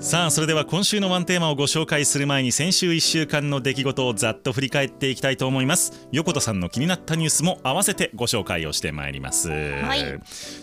[0.00, 6.08] さあそれでは今週のワンテーマをご紹介する前に先週1週間の出来事をざっと振り返っていきたいと思います。
[6.10, 10.18] 横田さんの気になったニュースも合わせてご紹介をしてまいります、はい。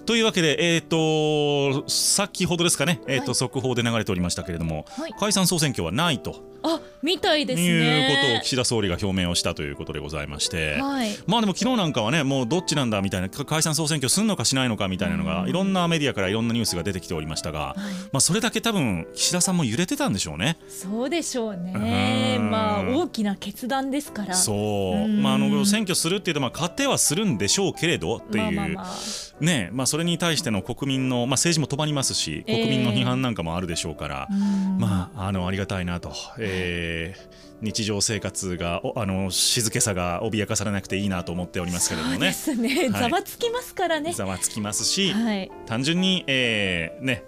[0.07, 2.99] というわけでえっ、と先ほどですかね。
[3.05, 3.35] えっ、と、はい。
[3.35, 5.13] 速報で流れておりましたけれども、はい。
[5.19, 6.57] 解散総選挙はないと。
[6.63, 11.15] あみたいですいうことをね岸田総理が表明をしたということでございまして、はい。
[11.27, 17.75] まあでも昨日なんかはねもうどっちなんだみたいなか解散総選挙すんのかしないのかみたいなのがいろんなメディアからいろんなニュースが出てきておりましたが、
[18.11, 20.57] まあそれだけ多分岸田さんも揺れてたんでしょうね。
[20.67, 22.37] そうでしょうね。
[22.39, 22.51] うん。
[22.51, 24.33] まあ大きな決断ですから。
[24.33, 24.55] そう。
[24.55, 25.21] うん。
[25.21, 28.67] まああの選挙するっていうとまあ勝てはするんでしょうけれどっていう、まあ。
[28.67, 32.63] まあまあねまあそれに対しての国民のまあ政治も止まりますしえー。
[32.63, 34.77] 国民の批判なんかもあるでしょうから、うん。
[34.79, 42.33] まああのありがたいなと、えー日常生活がおあの静けさが脅かされなくていいなと思っておりますけれどもそうでね。
[42.33, 43.09] すね、はい。
[43.09, 44.13] ざわつきますからね。
[44.13, 45.51] ざわつきますし、はい。
[45.65, 47.23] 単純に、えーね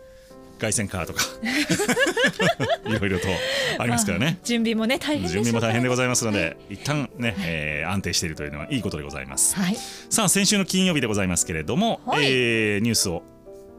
[0.59, 1.23] 凱旋カーとか
[2.87, 3.27] いろいろと
[3.79, 4.45] ありますからねあ。
[4.45, 9.55] 準備もね大変準備も大変でございますのはで、一旦ね、えー安定しているというのはいいことでございます。
[9.55, 9.75] はい
[10.09, 13.23] さあ先週の金曜日でございますけれども、はいえーニュースを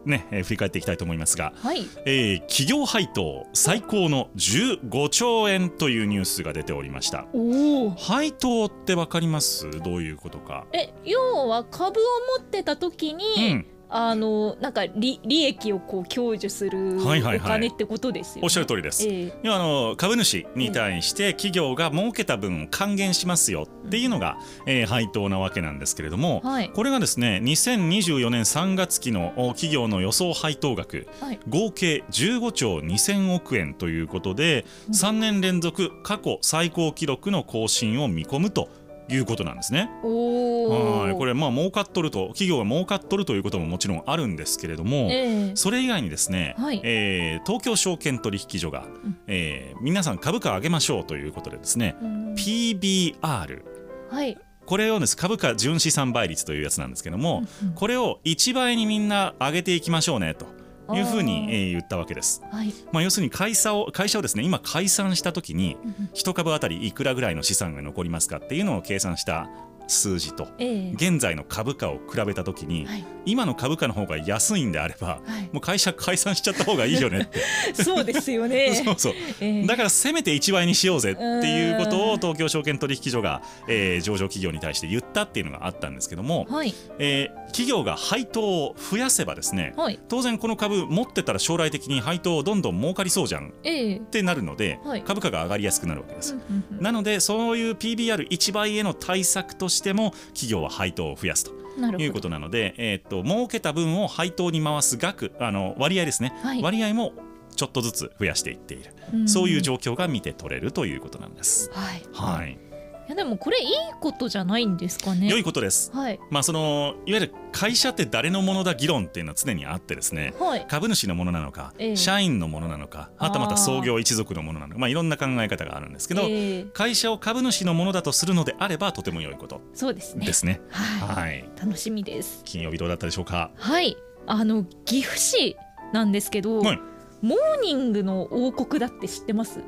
[0.04, 7.26] ね、えー振り返っていきたいと思いますが、はいえー企業配当最高の15兆円というニュースが出ておりました。
[7.32, 9.70] おお配当ってわかります？
[9.70, 10.66] どういうことか。
[10.72, 12.02] え要は株を
[12.38, 17.50] 持ってた時に、うん、あのなんか利利益をこう享受するおはいはいはい。
[17.50, 19.06] 金ってことですよね、おっしゃる通りです。
[19.06, 19.32] ええ。
[19.42, 26.70] 要はあの株主に対して企業が儲けた分を還元しますよっていうのが、えー配当なわけなんですけれども、はい。
[26.70, 31.40] これがですね2024年3月期のお企業の予想配当額はい。
[31.48, 38.68] 合計15兆2000億円ということで3年連続過去最高記録の更新を見込むと
[39.10, 39.90] いうことなんですね。
[40.02, 41.16] はい。
[41.16, 45.52] これまあ儲かっとると企業が儲かっとるということももちろんあるんですけれども、ええ。
[45.54, 46.80] それ以外にですね、はい。
[46.84, 48.84] えー東京証券取引所が、
[49.26, 52.34] えー皆さん株価上げましょうということでですね、うん。
[52.34, 53.62] PBR
[54.10, 54.38] はい。
[54.66, 57.42] これをです株価純資産倍率というやつなんですけども、
[57.74, 60.46] これを1倍にみんな上げていきましょうねと
[60.94, 62.42] いうふうに、言ったわけです。
[62.50, 62.72] はい。
[62.92, 69.48] まあ、要するに会社を会社をですね今解散した時にうん1株当たりいくらぐらいの資産が残りますかっていうのを計算した
[69.90, 70.92] 数字とええ。
[70.94, 73.04] 現在の株価を比べた時にはい。
[73.26, 75.42] 今の株価の方が安いんであればはい。
[75.52, 77.40] もう会社解散しちゃった方がいいよねって。
[77.84, 78.74] そうですよね。
[78.84, 79.14] そうそう。
[79.40, 79.66] ええ。
[79.66, 82.02] だからせめて1倍にしようぜっていうことうん。
[82.12, 86.74] を東京証券取引所が、えー上場企業に対して言ったっていうのがあったんですけども、はい。
[86.98, 89.98] えー企業が配当を増やせばですねはい。
[90.08, 93.94] 当然この株持ってたら将来的に配当どんどん儲かりそうじゃんっえ。
[93.94, 95.02] えてなるので、はい。
[95.02, 96.36] 株価が上がりやすくなるわけです。
[96.80, 101.52] なのでそういう PBR1 倍への対策としても企業は配当を増やすと
[101.98, 106.62] いうことなので、えーっと儲けた分を配当に回す額あの割合ですね、はい。
[106.62, 107.12] 割合も
[107.56, 108.92] ちょっとずつ増やしていっている、
[109.24, 109.28] ん。
[109.28, 111.70] そういう状況が見て取れるということなんです。
[111.72, 112.02] はい。
[112.12, 112.69] はい、い
[113.10, 113.68] やでもこれいい
[114.00, 115.28] ことじゃないんですかね。
[115.28, 115.90] 良いことです。
[115.92, 116.20] はい。
[116.30, 120.32] まあそのいわゆる会社って誰のものだ議論っていうのは常にあってですね。
[120.38, 120.66] はい。
[120.68, 121.96] 株主のものなのか、ええ。
[121.96, 126.64] 社員のものなのか、はたまた創業一族のものなのか、まあいろんな考え方があるんですけど、ええ。
[126.72, 130.24] 会社を株主のものだとするのであればとても良いことそうですね。
[130.24, 130.60] ですね。
[130.70, 131.16] はい。
[131.16, 131.44] はい。
[131.60, 132.42] 楽しみです。
[132.44, 133.50] 金曜日どうだったでしょうか？
[133.56, 133.96] はい。
[134.26, 135.56] あの岐阜市
[135.92, 136.80] なんですけど、はい。
[137.22, 139.60] モーニングの王国だって知ってます？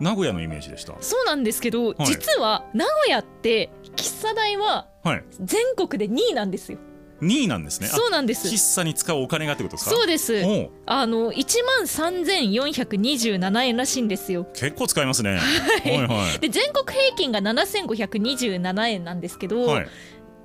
[0.00, 0.94] 名古屋のイメージでした。
[1.00, 5.24] そうなんですけど、い実は名古屋って喫茶代ははい。
[5.40, 6.78] 全国で2位なんですよ
[7.22, 7.88] 2位なんですね。
[7.90, 9.90] あそうなんです喫茶に使うお金がってことですか？
[9.90, 10.44] そうです
[10.86, 15.36] あの1万3427円らしいんですよ結構使いますね。
[15.36, 16.38] はいはい。
[16.40, 19.88] で全国平均が7527円なんですけど、はい。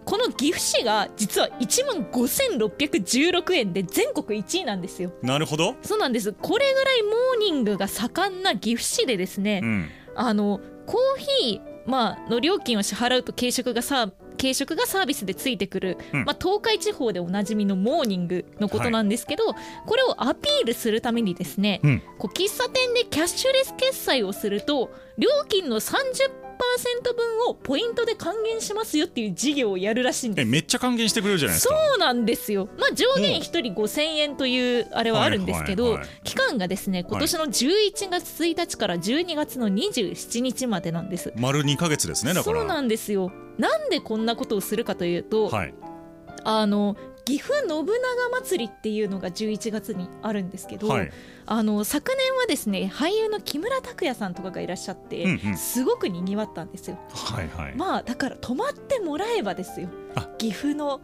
[0.06, 5.12] この岐阜市が実は1万5616円で全国1位なんですよ。
[5.22, 5.76] なるほど。
[5.82, 6.34] そうなんです。
[6.34, 9.90] これぐらいモーニングが盛んな岐阜市でですね、うん。
[10.16, 16.26] あのコーヒー、まあの料金を支払うと軽食がさ軽食がサービスでついてくる、うん。
[16.26, 19.44] まあ、東海地方でおなじみのモーニングのことなんですけど、
[19.86, 22.02] これをアピールするためにですね、うん。
[22.18, 24.90] こう喫茶店でキャッシュレス決済をすると
[25.20, 26.41] 料金の30%
[27.14, 30.52] 分をポイントで還元しますよっていう事業をやるらしいんでえす。
[30.52, 31.76] めっちゃ還元してくれるじゃないですそか。
[31.96, 41.34] うなんですよ、まあ、上限1人5000円というあれはあるんですけど、はいはいはい期間がですね今年の11月1日から12月の27日までなんです。
[41.36, 42.60] 丸2ヶ月ですねだから。
[42.60, 45.74] そうなんですよなんでこんなことをするかというと、はい。
[46.44, 47.86] あの岐阜信長
[48.42, 51.12] 祭りっていうのが11月にあるんですけど、はい。
[51.46, 57.76] あの昨年はですね俳優の木村拓哉さんとかがいらっしゃって、うんうんすごくにぎわったんですよはいはい。
[57.76, 61.02] まあだから泊まってもらえばですよあ岐阜の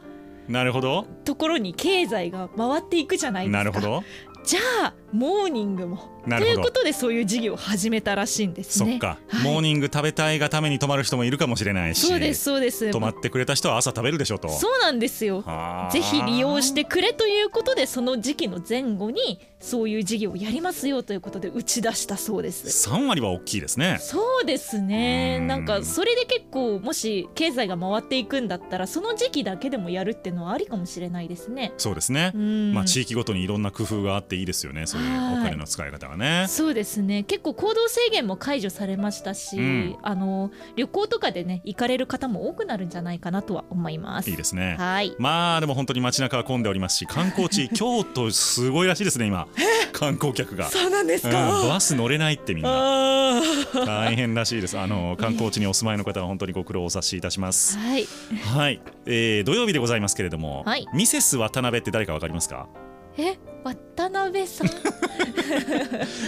[0.48, 1.06] なるほど。
[1.26, 4.04] ところに経済が回っていくじゃないですかなるほど。
[4.46, 6.18] じゃあモーニングも。
[6.28, 8.92] ということでそういう事業を始めたらしいんですね。
[8.92, 9.44] そっか、はい。
[9.44, 12.92] モーニング食べたいがために泊まる人もいるかもしれないしそうですそうです。
[12.92, 14.50] 泊まってくれた人は朝食べるでしょと。
[14.50, 15.42] そうなんですよ。
[15.42, 15.92] はあ。
[15.92, 22.90] ぜひ利用してくれということでその時期の前後にそういう事業をやりますよということで打ち出したそうです。
[22.90, 23.98] 3割は大きいですね。
[24.02, 25.38] そうですね。
[25.40, 25.48] うん。
[25.48, 31.72] なんかそれで結構もし経済が回っていくんだったらその時期だけでもやるっていうのはありかもしれないですね。
[31.78, 32.74] そうですね、うん。
[32.74, 36.46] まあ地域ごとにいろんな工夫があっていいですよねそうお金の使い方がね。
[36.50, 37.24] そうですね。
[37.24, 39.96] 結構行動制限も解除されましたし、うん。
[40.04, 44.30] あの旅行とかでね行かれる方も多くなるんじゃないかなとは思います。
[44.30, 44.76] いいですね。
[44.78, 45.16] はい。
[45.20, 49.48] まあでも本当に街中は混んでおりますし観光地 京都すごいらしいですね今。
[49.94, 53.42] 観光客が、そうなんですうん、バス乗れないってみんな。
[53.86, 54.78] 大変らしいです。
[54.78, 57.78] あの観光地にお住まいの方は本当にご苦労をお察しいたします。
[57.78, 58.06] はい。
[58.56, 60.86] はい、えー土曜日でございますけれども、はい。
[60.94, 62.68] ミセス渡辺って誰かわかりますか？
[63.18, 63.38] え？
[63.64, 64.68] 渡辺さん。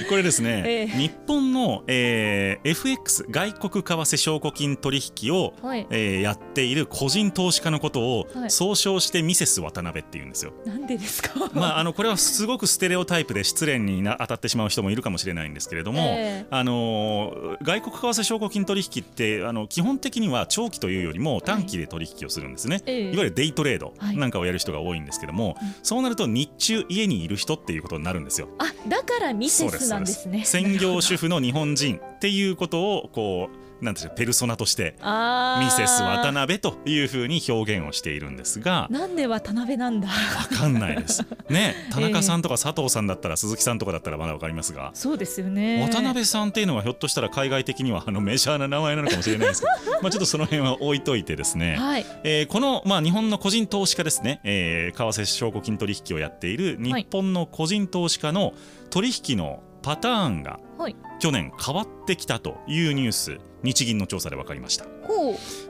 [0.10, 0.88] これですね、 ええ。
[0.88, 5.88] 日本の、えー FX 外国為替証拠金取引を、はい。
[5.90, 8.52] えーやっている個人投資家のことをはい。
[8.52, 10.52] 総称してミセス渡辺っていうんですよ。
[10.66, 11.32] なんでですか？
[11.54, 16.46] まあ、あのこれはすごくステレオタイプで失恋にな当たってしまう人もいるかもしれないんですけれども、ええ。
[16.50, 23.14] あのー外国為替証拠金取引ってあの基本的には長期というよりも短期で取引をするんですね、ええ。
[23.14, 24.18] い、わゆるデイトレードはい。
[24.18, 25.76] なんかをやる人が多いんですけども、うん。
[25.84, 28.48] そうなると日中家にいる人っていうことになるんですよ。
[28.58, 40.08] あだからミセスなんですね専業主婦の日本人っていうことをこうなんていうかペルソナとしてミセス渡辺というふうに表現をしているんですがなんで渡辺なんだ？
[40.08, 40.14] わ
[40.58, 41.26] かんないです。
[41.50, 44.92] ね 田中さんとか佐藤さんだったら鈴木さんとかだったらまだわかりますが。
[44.94, 45.82] そうですよね。
[45.90, 52.06] 渡辺さんっていうのはひょっとしたら海外的にはあのメジャーな名前なのかもしれないですけど まあちょっとその辺は置いといてですね、はい。
[52.24, 58.54] えーこの、まあ、日本の個人投資家ですね、えー為替証拠金取引をやっている日本の個人投資家の
[58.90, 64.86] 取引のパターンがはい去年変わってきたというニュース日銀の調査で分かりました。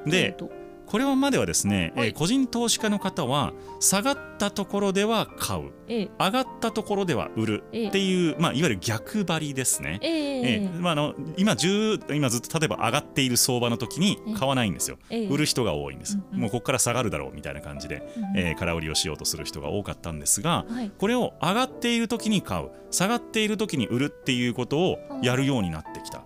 [0.06, 0.50] でえっと？
[0.89, 2.07] これはまではですね、はい。
[2.07, 5.71] えー個人投資家の方は下がったところでは買う。
[5.88, 6.09] ええ。
[6.19, 7.88] 上がったところでは売るええ。
[7.88, 10.00] っていう、まあ、いわゆる逆張りですね。
[10.01, 15.27] えええーまあ、あの今10今ずっと例えば上がっている相場の時に買わないんですよ、ええ。
[15.27, 16.41] 売る人が多いんです、うんうん。
[16.41, 20.91] もうここから下がるだろうみたいな感じで、うんえー空売りをしようとする人が多かったんですがはい。
[20.97, 26.24] これを上がっている時に買う下がっている時に売るっていうことをやるようになってきた。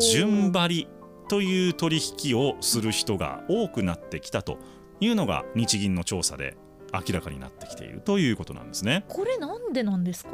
[0.00, 0.88] 順張り
[1.28, 4.58] という取引をする人が多くなってきたと
[5.00, 6.56] いうのが日銀の調査で
[6.92, 9.04] 明らかになってきているということなんですね。
[9.08, 10.30] これなんでなんですか？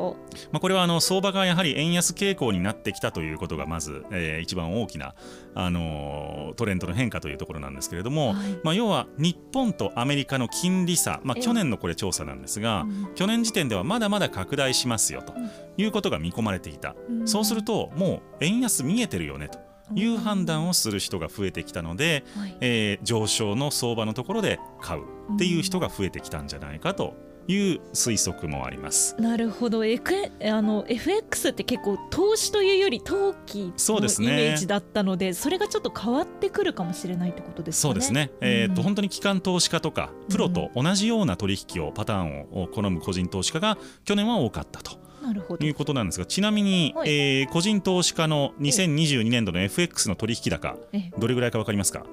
[0.53, 5.15] まあ、これはあの相場がやはり円安傾向になってきたということがまず、えー一番大きな、
[5.55, 8.61] あのートレンドの変化というところなんですけれども、はい。
[8.63, 11.43] まあ、要は日本とアメリカの金利差、まあ、ええ。
[11.43, 15.33] 去年のこれ調査なんですが、うん去年時点ではまだまだ拡大しますよと
[15.79, 17.27] いうことが見込まれていた、うん。
[17.27, 19.59] そうするともう円安見えてるよねと
[19.95, 22.57] いう判断をする人が増えてきたので、はい。
[22.61, 25.03] えー上昇の相場のところで買う
[25.35, 27.15] っていう人が増えてきたんじゃないかと
[27.49, 29.17] いう推測もあります。
[29.19, 37.95] なるほど、エクあの FX って結構投資というより投機のイメージだったのでそれがちょっと変わってくるかもしれないってことですかね。
[37.95, 45.67] そうですね、えーっとうん本当に機関投資家とかプロと同じような取引をパターンを好む個人投資家が去年は多かったとなるほど。
[45.67, 47.11] いうことなんですがちなみに、はい。
[47.11, 52.05] えー個人投資家の2022年度の FX の取引高えどれぐらいか分かりますか？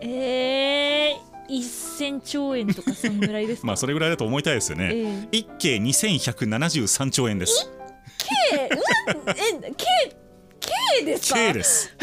[0.00, 3.66] えー、1000兆円とかそんぐらいですか？
[3.68, 7.70] まあそれぐらいだと思いたいですよね、えー一計2173兆円です
[8.52, 9.84] え、うん、え、K、
[11.00, 11.96] K ですか K です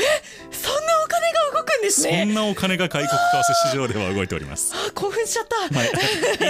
[1.83, 4.73] ですそねんなお金が外国為替市場では動いております。
[4.73, 5.83] あ興奮しちゃった、まあ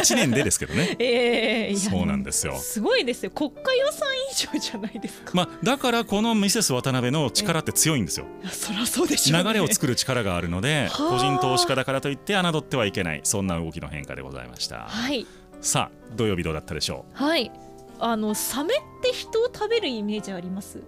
[0.01, 0.95] 1年でですけどね。
[1.01, 1.79] ええいや。
[1.79, 2.55] そうなんですよ。
[2.57, 3.31] すごいですよ。
[3.31, 8.27] 国家予算以上じゃないですか、まあだからこのミセス渡辺の力って強いんですよ。
[8.43, 11.09] いやそりゃそうでしょう、ね、流れを作る力があるのではあ。
[11.09, 14.85] 個人投資家だからといって侮ってはいけないそんな動きの変化でございました。
[14.87, 15.25] はい。
[15.61, 17.51] さあ土曜日どうだったでしょはい。
[17.99, 20.79] あのサメって人を食べるイメージあります？
[20.79, 20.83] う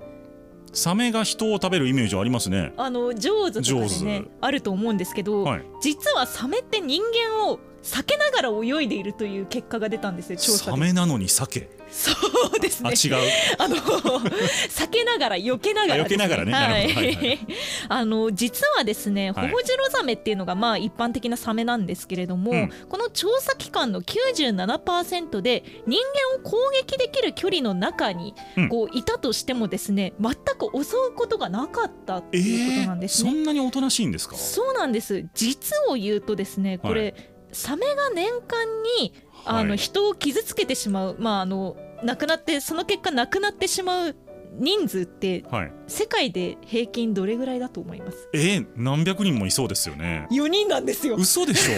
[0.76, 2.74] サメが人を食べるイメージありますね。
[2.78, 4.30] あの上手とかで上ね手。
[4.42, 5.66] あると思うんですけど、はい。
[5.82, 10.72] 実はサメって人間を避けながら泳いでいるという結果が出たんですよ調査で。
[10.72, 12.12] サメなのに鮭そ
[12.56, 12.90] うですね。
[12.90, 13.32] あ違う。
[13.60, 16.52] あの避けながら避けながらです、あ避けながらね。
[16.52, 16.96] はなるほど。
[16.96, 17.40] はいはいい、
[17.88, 19.50] あの実はですね、はい。
[19.50, 22.72] ホホジロザメっていうのがまあ一般的なサメなんですけれども、うん。
[22.90, 26.00] この調査期間の97%で人
[26.34, 28.70] 間を攻撃できる距離の中にうん。
[28.70, 33.30] こういたとしてもですね全く襲うことがなかったってえいうことなんー、ですね。
[33.30, 34.36] そんなにおとなしいんですか？
[34.36, 35.24] そうなんです。
[35.36, 38.66] 実を言うとですねこれ、はいサメが年間
[39.00, 39.14] に
[39.46, 44.16] あの、はい人を傷つけてしまう、まあ、あの亡くなってその結果亡くなってしまう
[44.58, 45.72] 人数ってはい。
[45.88, 48.30] 世界で平均どれぐらいだと思います？
[48.34, 50.28] えー、何百人もいそうですよね。
[50.32, 51.16] 4人なんですよ。
[51.18, 51.76] 嘘でしょ？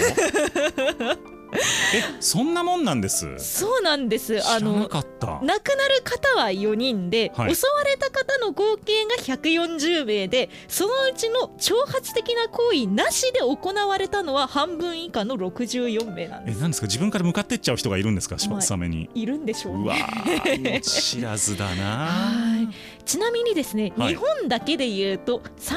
[1.53, 3.37] えそんなもんなんです。
[3.39, 4.41] そうなんです。
[4.47, 5.39] あのかった。
[5.41, 7.55] 亡くなる方は4人で、はい。
[7.55, 16.57] 襲われた方の合計が140名でそのうちの挑発的な行為なしで行われたのは半分以下の64名なんです。
[16.57, 16.87] えなんですか？
[16.87, 18.37] 自分から向かってっちゃう人がいるんですか？
[18.37, 18.61] しはい。
[18.61, 19.09] サメに。
[19.15, 21.83] いるんでしょううわねー 命知らずだな。
[22.07, 22.67] はい。
[23.05, 24.09] ちなみにですね、はい。
[24.09, 25.73] 日本だけで言うと30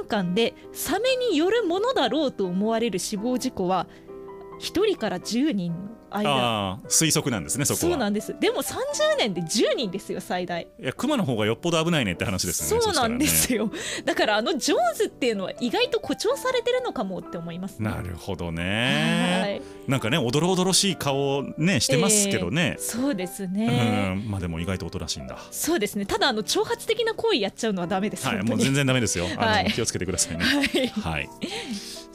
[0.00, 3.86] 年間でサメによるものだろうと思われる死亡事故は
[4.60, 5.78] 1人から10人の
[6.10, 6.30] 間。
[6.30, 7.92] ああ推測なんですねそこは。
[7.92, 8.34] そうなんです。
[8.38, 8.74] でも30
[9.18, 10.62] 年で10人ですよ最大。
[10.62, 13.70] いや熊の方がよっぽど危ないねって話ですよねそうなんですよ、
[14.04, 17.90] だからあのジョーズっていうのは意外と誇張されてるのかもって思いますね。
[17.90, 19.90] なるほどはねい。
[19.90, 24.30] なんかねおどろおどろしい顔をねしてますけどね、そうですうねん。
[24.30, 25.38] まあでも意外とおとなしいんだ。
[25.50, 26.06] そうですね。
[26.06, 29.26] ただあの挑発的な行為やっちゃうのはダメです、はいもう全然ダメですよ。
[29.36, 29.72] あの、はい。
[29.72, 30.44] 気をつけてくださいね。
[30.44, 30.88] はい。
[30.88, 31.28] はい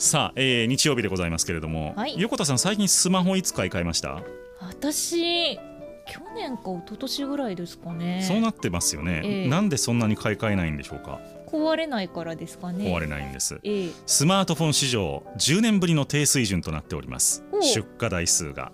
[0.01, 2.15] さあ、えー日曜日でございますけれども、はい。
[2.17, 4.23] 横田さん最近スマホいつ買い替えました、
[4.59, 5.59] 私
[6.07, 8.25] 去年か一昨年ぐらいですかね。
[8.27, 9.47] そうなってますよね、ええ。
[9.47, 11.19] なんでそんなに買い替えないんでしょうか？
[11.45, 12.85] 壊れないからですかね。
[12.85, 13.59] 壊れないんです。
[13.61, 13.89] ええ。
[14.07, 17.43] スマートフォン市場10年ぶりの低水準となっております。
[17.51, 18.71] お出荷台数が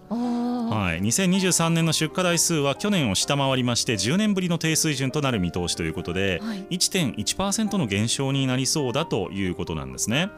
[0.69, 6.67] はい、2023年の出荷台数は去年を下回りまして10年ぶりの低水準となる見通しということで、はい。
[6.71, 10.29] 1.1%の減少になりそうだということなんですね。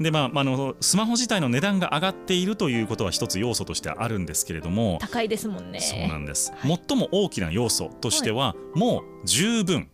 [0.00, 5.80] でまあ、あのスマホ自体の値段が上がっているということは一つ要素としてあるんですけれども、高いですもんね。
[5.80, 6.80] そうなんです、はい。
[6.88, 9.88] 最も大きな要素としては、もう十分。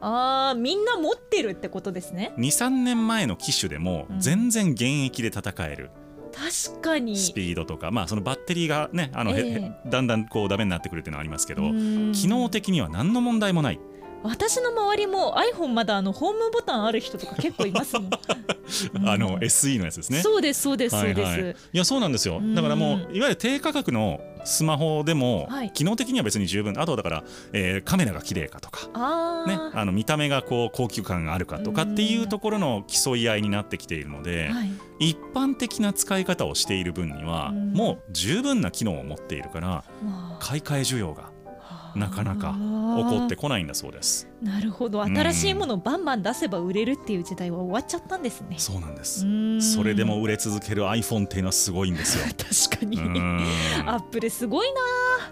[0.00, 2.34] ああみんな持ってるってことですね。
[2.38, 4.20] 23年前の機種でもうん。
[4.20, 5.90] 全然現役で戦える
[6.36, 7.16] 確かに。
[7.16, 9.50] スピードとか、まあ、そのバッテリーがねあの、へええ。
[9.86, 12.12] へだんだんこうダメになってくるっていうのはありますけど、うん。
[12.12, 13.80] 機能的には何の問題もない。
[14.22, 18.10] 私の周りも iPhone まだあのホームボタンある人とか結構いますもん。
[19.06, 19.38] あのうん。
[19.38, 20.20] SE のやつですね。
[20.20, 22.38] そうですそうですそうです、はいはい、いやそうなんですよ。
[22.38, 22.54] うん。
[22.54, 25.70] だからもういわゆる低価格のスマホでも、はい。
[25.72, 26.78] 機能的には別に十分。
[26.80, 28.86] あとはだから、えーカメラが綺麗かとか、
[29.46, 37.72] ね、あの見た目がこう高級感があるかとかっていうところの競い合いになってきているので、はい、一般的な使い方をしている分には、うん。
[37.72, 39.84] もう十分な機能を持っているから
[40.40, 41.30] 買い替え需要が
[41.96, 44.28] なかなか起こってこないんだそうです。
[44.42, 45.02] なるほど。
[45.02, 48.56] 新しいものをバンバン出せば売れるっていう時代は終わっちゃったんですね。
[48.58, 49.24] そうなんです。
[49.74, 52.24] それでも売れ続ける iPhone っていうのはすごいんですよ。
[52.36, 52.98] 確かに。
[53.86, 54.80] アップルすごいな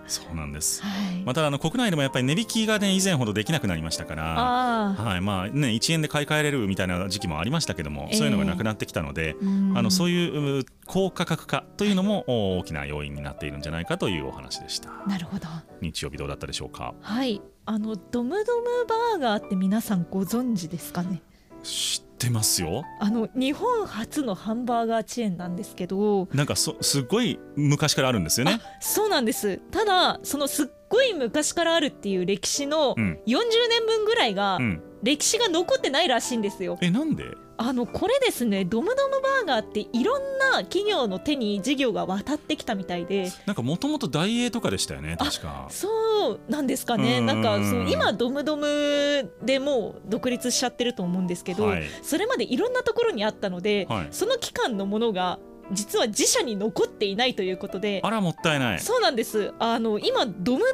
[0.06, 0.82] そうなんです。
[0.82, 4.34] はい、またあの国内でもやっぱり値引きがね以前ほどできなくなりましたから。
[4.38, 5.20] あはい。
[5.20, 8.16] まあね、1円で買い替えれるみたいな時期もありましたけども、ええ。
[8.16, 9.36] そういうのがなくなってきたので、
[9.74, 14.90] ああのそういいうう高価格化というのもお大きな要因になっているんじゃないかというお話でした。
[15.06, 15.46] なるほど。
[15.80, 16.94] 日曜日どうだったでしょうか？
[17.00, 17.42] はい。
[17.66, 21.22] あのドムドムバーガーって皆さんご存知ですかね？
[21.62, 22.84] 知ってますよ。
[23.00, 26.28] あの日本初のハンバーガーチェーンなんですけど。
[26.34, 28.60] なんかそすごい昔からあるんですよね？
[28.80, 29.58] そうなんです。
[29.70, 33.18] ただそのすっごい昔からあるっていう歴史のうん。
[33.26, 33.38] 40
[33.70, 34.82] 年分ぐらいがうん。
[35.02, 36.78] 歴史が残ってないらしいんですよ。
[36.80, 37.24] えなんで？
[37.56, 43.30] あのこれですねドムドムバーガーっていろんな企業の手に事業が渡ってきたみたいで。
[43.46, 45.66] なんかもともと大英とかでしたよね確か。
[45.70, 45.88] そ
[46.32, 47.18] うなんですかね。
[47.18, 47.26] うん。
[47.26, 51.84] なんかそう今ドムドムでもう独立しちゃってると思うんですけど、はい。
[52.02, 54.08] それまでいろんなところにあったので、はい。
[54.10, 55.38] その期間のものが
[55.72, 58.00] 実は自社に残っていないということで。
[58.02, 58.80] あらもったいない。
[58.80, 59.52] そうなんです。
[59.58, 60.64] あの今ドムドムバ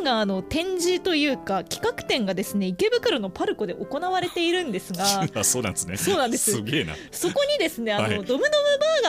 [0.00, 5.04] ーガーの展示というか企画展がですね池袋のパルコで行われているんですが。
[5.34, 5.96] あそうなんですね。
[5.96, 6.52] そうなんです。
[6.52, 6.94] すげえな。
[7.10, 8.16] そこにですねあの、はい。
[8.16, 8.46] ドムドムバ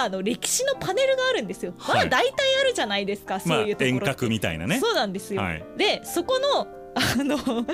[0.01, 1.73] ーガーの歴史のパネルがあるんですよ。
[1.77, 2.07] まはい。
[2.07, 4.05] あ大体あるじゃないですか、そまあういうところって。
[4.05, 4.79] 遠隔みたいなね。
[4.79, 5.41] そうなんですよ。
[5.41, 5.63] はい。
[5.77, 7.65] でそこのあの40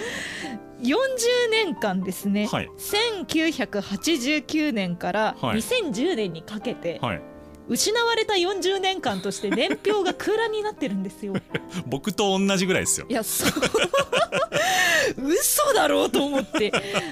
[1.52, 2.70] 年間ですね、はい。
[2.78, 5.60] 1989年からはい。
[5.60, 7.22] 2010年にかけて、はい
[7.68, 11.34] 失われた40年間として年表が空欄になってるんですよ。
[11.88, 13.08] 僕と同じぐらいですよ。
[13.10, 13.52] いやそう。
[15.18, 16.72] 嘘だろうと思って。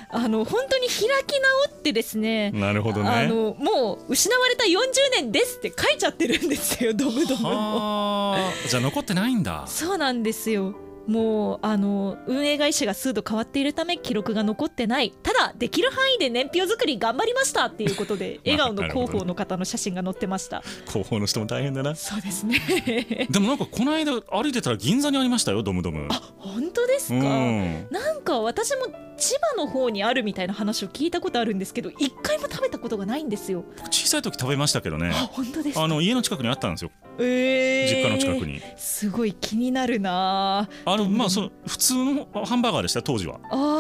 [0.09, 2.51] あの本当に開き直ってですね。
[2.51, 3.09] なるほどね。
[3.09, 4.77] あのもう失われた40
[5.15, 9.65] 年ですって書いちゃってるんですよドムドムじゃあ残ってないんだ。
[9.67, 10.75] そうなんですよ
[11.07, 15.11] もうあの運営会社が数度変わっているため記録が残ってない。
[15.23, 20.63] ただできる範囲で年表作り頑張りましたっていうことで 笑顔の広報の方の写真が載ってました。
[20.87, 21.95] 広報の人も大変だな。
[21.95, 22.59] そうですね。
[23.29, 26.07] でもなんかこの間歩いてたら銀座にありましたよドムドム。
[26.09, 27.87] あ本当ですか、うん。
[27.91, 33.63] なんか私も千葉の方にあるみたいな話を聞いたことあるんですけど一回も食べたことがないんですよ。
[33.77, 35.11] 僕小さい時食べましたけどね。
[35.13, 35.83] あ本当ですか？
[35.83, 36.91] あの家の近くにあったんですよ。
[37.19, 37.87] えー。
[37.87, 38.61] 実家の近くに。
[38.75, 43.39] すごい気になるなああのまあその普通のハンバーガーでした当時は。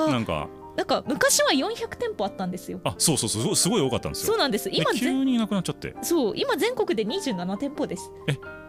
[0.09, 0.47] なんか。
[0.75, 2.81] なんか昔は400店舗あったんですよ。
[2.83, 4.33] あそうそうそうすごい多かったんですよ。
[4.33, 4.69] そうなんです。
[4.71, 5.95] 今で急全になくなっちゃって。
[6.01, 8.11] そう今全国で27店舗です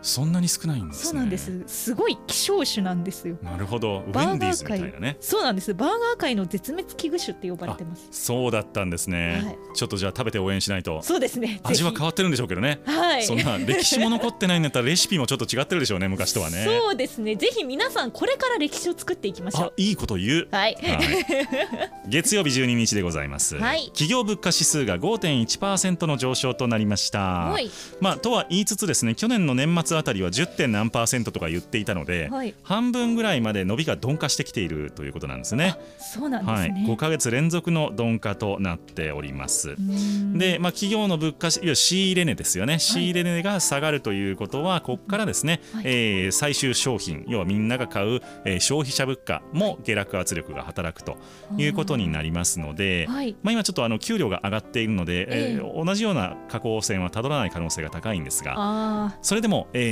[0.05, 1.05] そんなに少ないんですね。
[1.05, 1.63] そうなんです。
[1.67, 3.39] すごい希少種なんですよ。
[3.43, 4.05] なるほど。
[4.07, 5.17] ウバーガーェンディーズみたいなね。
[5.21, 5.73] そうなんです。
[5.75, 8.09] バーガー界の絶滅危惧種って呼ばれてます。
[8.11, 9.59] そうだったんですね、はい。
[9.75, 11.03] ちょっとじゃあ食べて応援しないと。
[11.03, 11.61] そうですね。
[11.63, 12.81] 味はぜ変わってるんでしょうけどね。
[12.85, 12.93] ひ。
[12.93, 13.25] はい。
[13.25, 16.65] そんな歴史も残ってないんだったらレシピもちょっと違ってるでしょうね昔とはね。
[16.65, 17.37] そうですね。
[17.37, 19.65] ぜひ皆さんこれから歴史を作っていきましょう。
[19.69, 20.49] あいいこと言う。
[20.51, 20.75] はい。
[20.75, 23.87] はい、月曜日12日でございます、はい。
[23.87, 27.21] 企業物価指数が5.1%の上昇となりました。
[27.21, 27.71] はい。
[28.01, 30.47] まあとは言いつつですね去年の年末あたりは 10.
[30.47, 32.55] 点何パーセントとか言っていたので、はい。
[32.63, 35.77] 半分ぐらいまで伸びが鈍化してきているということなんですね。
[35.99, 39.77] そうなんではい、すね、5ヶ月連続の鈍化となっております。
[40.37, 45.85] で、まあ、企業の物価しいわゆる仕入れ値ですよね、仕入れ値が下がるということはここからですね、はい。
[45.87, 51.17] えー最終商品要はみんなが買う、えー消費者物価も下落圧力が働くと
[51.59, 53.37] いうことになりますので、はい。
[53.43, 55.61] まあ、今ちょっとあの給料が上がっているので、えええ。
[55.61, 59.84] ー同じような下降線はたどらない可能性が高いんですがあそれでも、えー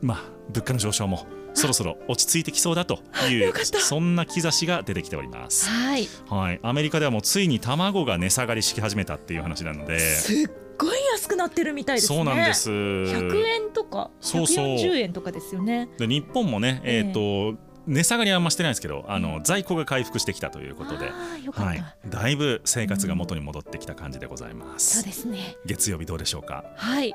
[0.00, 0.18] まあ、
[0.50, 5.68] 物価の上昇もそろそろ落ち着いてきそうだというそんな兆しが出てきております。
[5.68, 6.08] はい。
[6.28, 9.98] はい、アメリカではもうついに卵が値下がりし始めたっていう話なので。
[9.98, 12.16] すっごい安くなってるみたいですね。
[12.16, 12.70] そうなんです。
[12.70, 14.66] 100円とかそうそう。
[14.76, 15.88] 140円とかですよね。
[15.98, 17.58] で日本もね、えっ、えと
[17.88, 21.10] 値下がりはあんましてないんですけど、あの在庫が回復してきたということで、
[21.52, 25.04] はい、だいぶ生活が元に戻ってきた感じでございまそうす。
[25.04, 25.56] ですね。
[25.64, 26.64] 月曜日どうでしょうか？
[26.76, 27.14] はい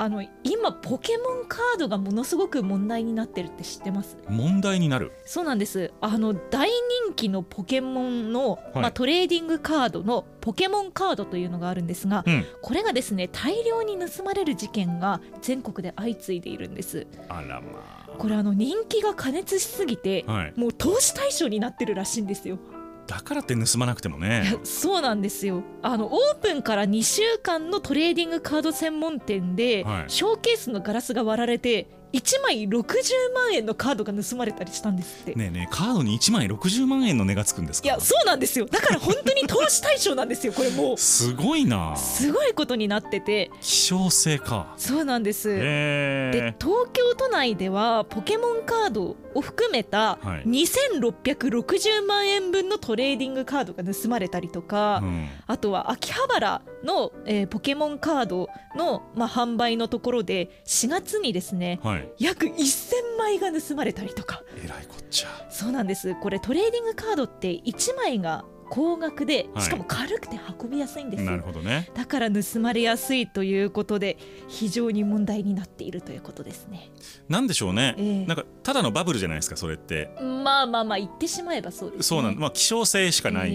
[0.00, 4.16] あの今ポケモンカードがものすごく問題になってるって知ってます？
[4.28, 5.12] 問題になる。
[5.26, 6.70] そうなんですあの大
[7.06, 12.46] 人気のポケモンの、はいまあ、トレーディングカードのポケモンカードというのがあるんですが、うん。
[12.62, 20.32] これがですね大量に盗まれる事件が全国で相次いでいるんですあらまこれあの人気が過熱しすぎてあ。
[20.32, 20.52] はい。
[20.56, 22.58] もう投資対象になってるらしいんですよ
[23.08, 24.58] だからって盗まなくてもいねや。
[24.64, 32.82] そうなんですよあのオープンから2週間のトレーディングカード専門店で、はいショーケースのガラスが割られて1枚60
[33.34, 37.86] 万円のカードが盗まれたりしたんですって、ねえねえカードに1枚60万円の値がつくんですか？
[37.86, 41.94] いやそうなんですよだから本当に投資対象なんですよこれもう すごいな。
[41.96, 44.72] すごいことになってて希少性か。
[44.78, 46.54] そうなんです、で。
[46.60, 55.28] 東京都内ではポケモンカードを含めたはい2660万円分のトレーディングカードが盗まれたりとか、うん。
[55.46, 62.08] あとは秋葉原の、えーポケモンカードの、まあ、販売のところで4月にですねはい。
[62.18, 65.28] 約1000枚が盗まれたりとかえらいこっちゃ。
[65.50, 69.64] そうなんですこれトレーディングカードって1枚が高額ではい。
[69.64, 71.90] しかも軽くて運びやすいんですよ、なるほどね。
[71.94, 74.16] だから盗まれやすいということで
[74.48, 76.90] 非常に問題になっているということですね。
[77.28, 78.26] なんでしょうね、ええ。
[78.26, 80.10] なんかただのバブルじゃないですかそれって。
[80.20, 83.52] まあまあまあ言ってしまえばそうです、ね、そうなんまあ希少性しかなえい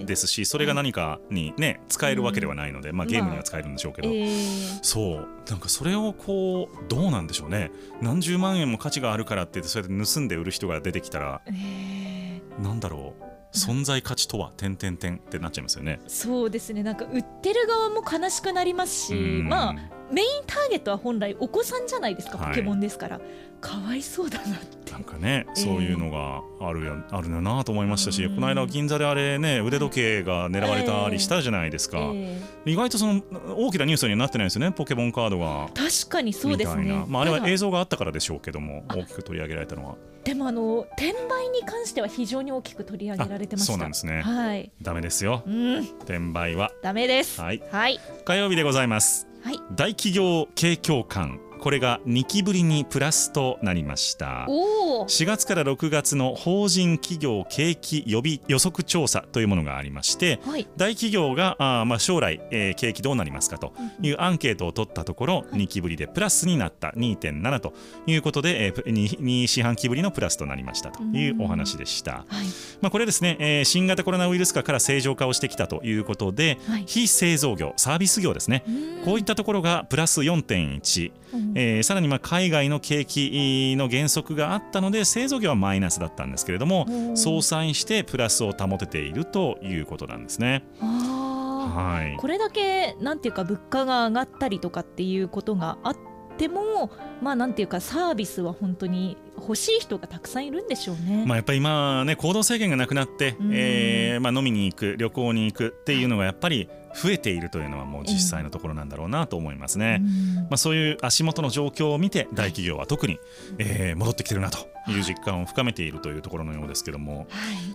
[0.00, 5.28] えですし、それが何かにね使えるわけではないので、まあゲームには使えるんでしょうけど、えーそう。
[5.48, 7.70] なんかそれをこうどうなんでしょうね。
[8.00, 16.00] 何十万円も価値があるからって言ってそれで盗んで売る人が出てきたらえーなんだろう存在価値とは点々点ってなっちゃいますよね。
[16.06, 19.74] そうですねなんか売ってる側も悲しくなりますしうんまあ
[20.10, 22.48] メインターゲットは本来お子さんじゃないですかはい。
[22.50, 23.20] ポケモンですから、
[23.60, 24.76] かわいそうだなって。
[24.92, 28.34] なんかね、そういうのがあるよあるよなと思いましたし、うん。
[28.36, 33.22] この間銀座であれね腕時計が狙われたりしたじゃないですか、え意外とその
[33.56, 35.68] 大きなニュースにはなってないですよねポケモンカードが。
[35.68, 37.04] ー確かにそうですね。
[37.08, 39.96] まあ、あれは映像があったからでしょうけども大きく取り上げられたのは。
[40.24, 43.72] でもあの転売に関しては非常に大きく取り上げられてました。
[43.72, 44.22] そうなんですね。
[44.22, 44.72] はい。
[44.80, 45.42] ダメですよ。
[45.46, 45.78] うん。
[45.80, 46.72] 転売は。
[46.82, 47.40] ダメです。
[47.40, 47.62] はい。
[47.70, 48.00] はい。
[48.24, 49.60] 火曜日でございますはい。
[49.76, 54.46] 大企業景況感これが2期ぶりにプラスとなりました。
[54.48, 60.68] おお4月から6月の法人企業景気予備予測調査というものがありましてはい。
[60.76, 67.72] 大企業があーまあ将来、えー景気どうなりますかというアンケートを取ったところ2期ぶりでプラスになった2.7と
[68.06, 72.12] いうことで、えー、2四半期ぶりのプラスとなりましたというお話でした。
[72.12, 72.46] はい。
[72.80, 76.84] まあ、これですね、えー新型コロナウイルス化から正常化をしてきたということで、はい。
[76.86, 78.62] 非製造業サービス業ですね。
[79.04, 87.16] こういったところがプラス4.1、うんえーさらにまあ海外の景気の減速があったので製造業はマイナスだったんですけれどもうん。
[87.16, 90.64] 相殺してプラスを保てているということなんですね。
[90.80, 92.16] はい。
[92.18, 95.96] これだけなんていうか物価が上がったりとかっていうことがあっ
[96.36, 96.90] ても
[97.22, 101.24] まあなんていうかサービスは本当に欲しい人がたくさんいるんでしょうね。
[101.26, 103.50] まあ、やっぱり今ね行動制限がなくなって、うん。
[103.52, 110.00] えーまあ、飲みに行く旅行に行くっていうのがやっぱり増えているというのはもう実際のところなんだろうなと思いますね。
[110.00, 110.34] うん。
[110.42, 113.18] まあ、そういう足元の状況を見て大企業は特に、
[113.58, 114.58] えー戻ってきてるなと
[114.90, 117.18] いう実感を深めているというところのようですけども。
[117.18, 117.26] はい。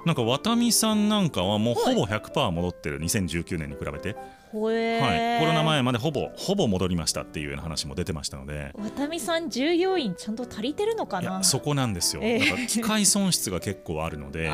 [0.05, 4.15] なんか渡美さんなんかはもうほぼ100%戻ってる2019年に比べて、
[4.59, 8.73] はい、コロナ前までほぼほぼ戻りましたっていうような話も出てましたので。
[8.77, 11.31] 渡美さん従業員ちゃんと足りてるのかな？
[11.31, 12.39] いやそこなんですよ、ええ。
[12.39, 14.45] だから機械損失が結構あるので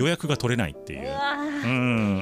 [0.00, 1.10] 予約が取れないっていう。
[1.64, 1.68] う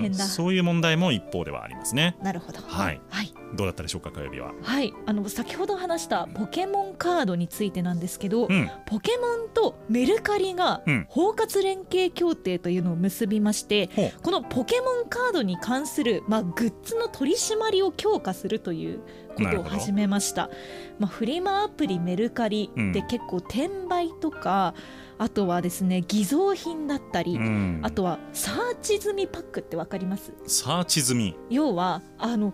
[0.08, 0.14] ん。
[0.14, 2.16] そういう問題も一方ではありますね。
[2.22, 2.60] なるほど。
[2.60, 3.00] はい。
[3.08, 4.52] はいどうだったでしょうか火曜日は。
[4.62, 8.70] はい、あの先ほど話したポケモンカードについてなんですけど、うん。
[8.86, 11.06] ポケモンとメルカリがうん。
[11.08, 14.12] 包括連携協定というのを結びまして、ほう。
[14.22, 19.00] このポケモンカードに関する、まあ、グッズの取り締まりを強化するという
[19.36, 20.50] ことを始めました、
[20.98, 24.74] まあ、フリマアプリメルカリで結構転売とか、
[25.18, 27.80] あとはですね偽造品だったり、うん。
[27.82, 30.32] あとはサーチ済みパックってわかります？
[30.46, 31.36] サーチ済み。
[31.48, 32.52] 要はあの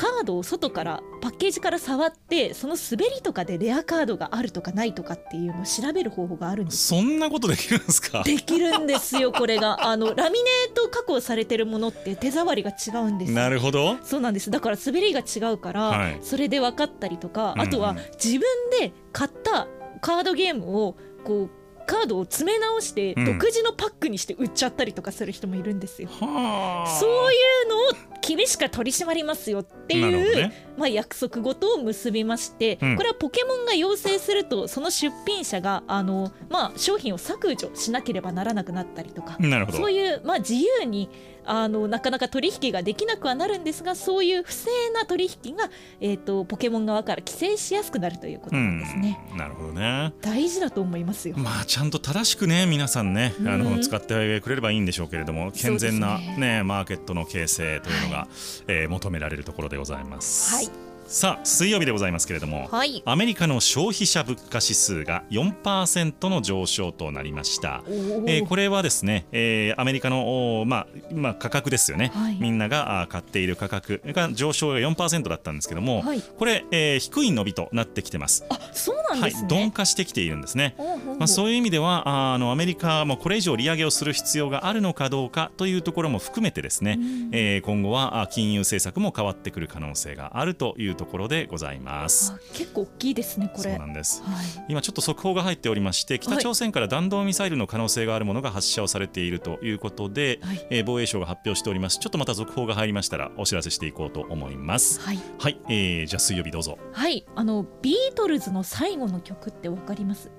[0.00, 6.86] カードを外からパッケージから触ってその滑りとかでレアカードがあるとかないとかっていうのを調べる方法があるんです。
[6.88, 8.22] そんなことできるんですか？
[8.22, 9.84] できるんですよこれが。
[9.86, 13.36] あのラミネート加工されてるものって手触りが違うんですよ。
[13.36, 13.98] なるほど。
[14.02, 14.50] そうなんです。
[14.50, 16.18] だから滑りが違うから、はい。
[16.22, 18.40] それで分かったりとか、あとは自分
[18.80, 19.66] で買った
[20.00, 21.50] カードゲームをこう
[21.90, 23.24] カードを詰め直してうん。
[23.24, 26.08] 独自のパックにして売っちゃったりとかする人もいるんですよ。
[26.08, 26.88] はあ。
[26.88, 27.80] そういうのを
[28.20, 30.70] 厳しく取り締まりますよっていう、ね。
[30.78, 32.96] まあ、約束事を結びまして、うん。
[32.96, 39.36] これはポケモンが要請するとその出品者があの、まあ、商品を削除しなければならなくなったりとか、
[39.72, 41.10] そういう、まあ、自由に
[41.50, 45.68] あのなかなか取引ができなくはなるんですがそういう不正な取引が、
[46.00, 49.18] えー、とポケモン側から規制しやすくなるということなんですね。
[49.32, 51.34] うんなるほどね大事だと思いますよ。
[51.36, 58.28] まあちゃんと正しくね皆さんねあのうん使ってくれればいいんでしょうけれども健全なそうですねマーケットの形成というのが、
[58.68, 60.54] えー求められるところでございます。
[60.54, 63.02] はいさあ水曜日でございますけれども、はい。
[63.04, 67.82] アメリカの消費者物価指数が4%の上昇となりました。
[67.88, 72.36] えーこれはですね、えーアメリカの、まあまあ、価格ですよね、はい。
[72.38, 76.22] みんながあー買っている価格が上昇が4%だったんですけども、はい。
[76.22, 78.44] これ、えー低い伸びとなってきてます。
[78.48, 80.76] あそうなんはいですね。、鈍化してきているんですね。
[81.18, 87.30] まあ、そういう意味ではあのアメリカもこれ以上利上げをする必要があるのかどうかというところも含めてですね、うん。
[87.32, 92.32] えー今後はあ金融政策も変わってくる可能性があるというところでございます。
[92.32, 93.70] あ結構大きいですねこれ。
[93.70, 94.22] そうなんです。
[94.22, 94.44] はい。
[94.68, 100.66] 今ちょっと速報が入っておりまして北朝鮮から弾道ミサイルの可能性があるものが発射をされているということで、はい。
[100.70, 101.98] えー防衛省が発表しております。
[101.98, 105.00] ちょっとまた続報が入りましたらお知らせしていこうと思います。
[105.00, 106.78] はい、はい、えーじゃあ水曜日どうぞ。
[106.92, 110.30] はい、あのビートルズの最後の曲ってわかります？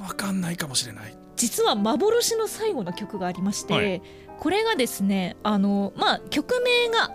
[0.00, 1.16] わかんないかもしれない。
[1.36, 4.02] 実は幻の最後の曲がありまして、はい。
[4.38, 7.12] これがですねあのまあ曲名が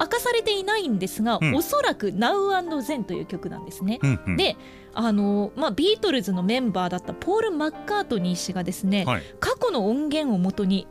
[0.00, 1.54] 明かされていないんですが、うん。
[1.54, 3.98] おそらく Now and Then という曲なんですね。
[4.02, 4.36] うんうん。
[4.36, 4.56] で
[4.96, 9.22] あのまあ、ビートルズのメンバーだったポール・マッカートニー氏がですね、はい。
[9.40, 10.86] 過去の音源をもとに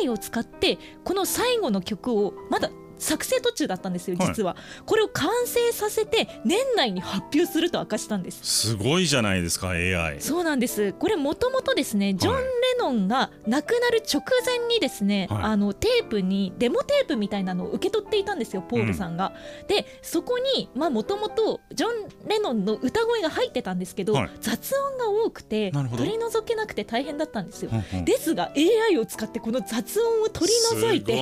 [0.00, 4.28] AI を使ってこの最後の曲をまだ作成途中だったんですよはい。
[4.28, 4.56] 実は、
[4.86, 8.40] これを完成させて年内に発表すると明かしたんです。
[8.42, 10.92] すごいじゃないですか AI そうなんです。
[10.92, 12.44] これもともとですねジョン・はい。
[12.44, 15.42] レノンが亡くなる直前にですね、はい。
[15.44, 19.32] あのテープにデモテープみたいなのを受け取っていたんですよポールさんが。
[19.68, 21.90] でそこにもともとジョン・
[22.28, 24.30] レノンの歌声が入ってたんですけど、はい。
[24.40, 27.70] 雑音が多くて取り除けなくて大変だったんですよ。
[27.72, 28.04] うんうん。
[28.04, 31.18] ですが AI を使ってこの雑音を取り除いてい。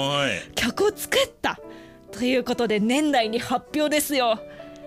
[0.54, 1.58] 曲を作った
[2.16, 4.40] ということで年内に発表ですよ。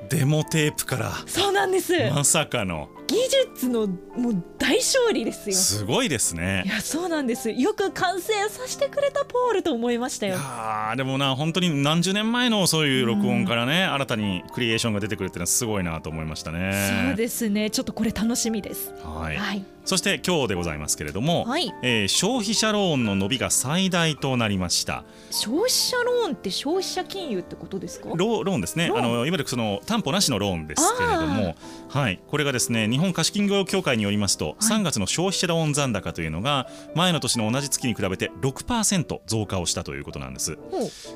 [0.09, 1.11] デモテープから。
[1.27, 1.93] そうなんです。
[2.09, 3.15] まさかの技
[3.55, 5.55] 術のもう大勝利ですよ。
[5.55, 6.61] すごいですね。
[6.67, 7.49] いやそうなんです。
[7.49, 17.07] よく完成させてくれたポールと思いましたいよやーでもな本当に何十年前のそういう録音からね、新たにクリエーションが出てくるっていうのはすごいなと思いましたね。
[17.07, 17.71] そうですね。
[17.71, 18.93] ちょっとこれ楽しみです。
[19.03, 19.65] はい、はい。
[19.85, 21.73] そして今日でございますけれども、はい。
[21.81, 25.03] えー消費者ローンの伸びが最大となりました。
[25.31, 28.09] 消費者ローンって消費者金融ってことですか？
[28.09, 28.91] ローローンですね。
[28.93, 31.55] あのいわゆるその担保なしのローンですけれども、
[31.87, 40.57] はい、これがですね日本貸金業協会によりますと、3月の消費者ローン残高というのが前の年の同じ月に比べて6%増加をしたということなんです。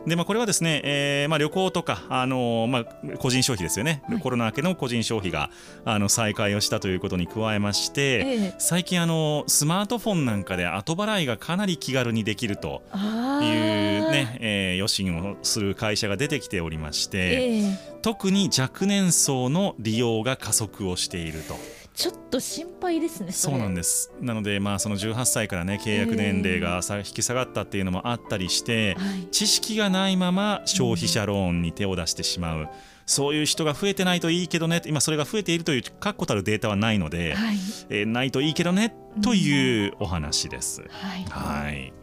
[0.08, 4.20] でまあ、これはですね、えーまあ、旅行とか、あのーまあ、個人消費ですよね、はい。
[4.20, 5.50] コロナ明けの個人消費が
[5.86, 8.56] あの再開をしたということに加えまして、ええ。
[8.58, 14.12] 最近あのスマートフォンなんかで後払いがかなり気軽にできるとあいうー。
[14.12, 17.94] ね、えー、予診をする会社が出てきておりまして、ええ。
[18.02, 21.56] 特に若年層の利用が加速をしていると。
[21.94, 24.12] ちょっと心配ですねそうなんでです。
[24.22, 29.28] なのでまあその18歳からね契約年齢がさ引き下がったっていうのもあったりして、はい。
[29.32, 32.70] 知識がないまま消費者ローンに手を出してしまう、
[33.06, 37.58] そういう人が増えてないといいけどね今それが増えているという確固たるデータはないので、はい。
[37.90, 40.82] えーないといいけどねというお話です。
[40.90, 41.26] はい。
[41.30, 42.03] はい、な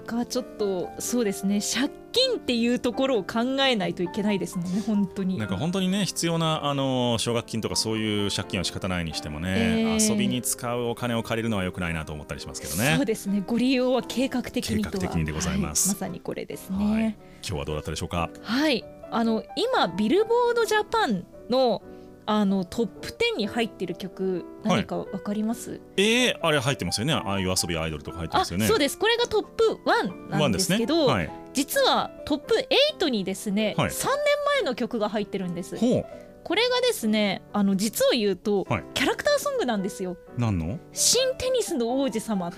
[0.00, 5.38] かちょっとそうですね借金っていうところを考えないといけないですもんね本当に。
[5.38, 10.10] なんか本当にね必要なあの奨学金とかそういう借金は仕方ないにしてもね、えー。
[10.12, 12.94] 遊びに使うお金を借りるのは良くないなと思ったりしますけどね。
[12.96, 14.92] そうですねご利用は計画的にとは。
[14.92, 15.88] 計画的にでございます。
[15.88, 16.84] はいまさにこれですはい。
[16.84, 18.30] ね今日はどうだったでしょうか？
[18.42, 21.82] はい、あの今ビルボードジャパンの
[22.26, 24.76] あのトップ10に入ってる曲はい。
[24.76, 27.12] 何かわかります、えー、あれ入ってますよね。
[27.12, 28.66] ああいう遊びアイドルとか入ってあますよね。
[28.66, 28.98] そうです。
[28.98, 32.66] これがトップ1なんですけどはい、実はトップ
[33.00, 33.88] 8にですね、はい。
[33.90, 34.14] 3年
[34.60, 35.76] 前の曲が入ってるんです。
[35.76, 36.06] ほ
[36.44, 38.84] これがですねあの実を言うと、はい。
[38.94, 40.12] キャラクターソングなんですよ。
[40.12, 40.78] う何の？
[40.92, 42.46] 新テニスの王子様。
[42.50, 42.54] は